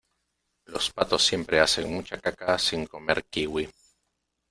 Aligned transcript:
los 0.65 0.89
patos 0.91 1.23
siempre 1.23 1.59
hacen 1.59 1.93
mucha 1.93 2.17
caca 2.19 2.57
sin 2.57 2.87
comer 2.87 3.23
kiwi. 3.25 3.69